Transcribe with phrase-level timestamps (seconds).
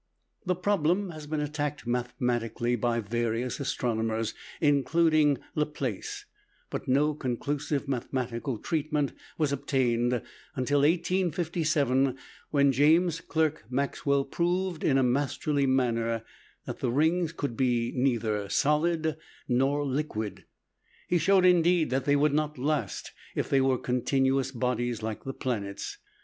[0.47, 6.25] The problem has been attacked mathematically by various astronomers, including Laplace;
[6.71, 10.19] but no conclusive mathematical treatment was obtained
[10.55, 12.17] until 1857,
[12.49, 16.23] when James Clerk Maxwell proved in a masterly manner
[16.65, 20.45] that the rings could be neither solid nor liquid.
[21.07, 25.31] He showed, indeed, that they would not last if they were continuous bodies like the
[25.35, 25.99] planets.